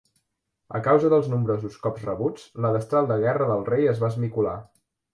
A 0.79 0.81
causa 0.87 1.11
dels 1.15 1.29
nombrosos 1.33 1.77
cops 1.85 2.07
rebuts, 2.09 2.49
la 2.67 2.75
destral 2.79 3.13
de 3.15 3.23
guerra 3.29 3.55
del 3.55 3.65
rei 3.73 3.89
es 3.97 4.07
va 4.07 4.13
esmicolar. 4.15 4.61